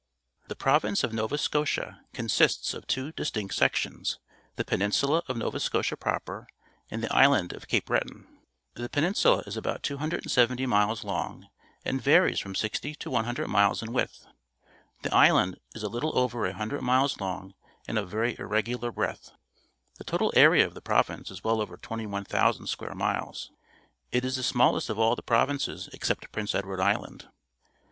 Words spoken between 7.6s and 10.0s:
Cape Breton. The peninsula is about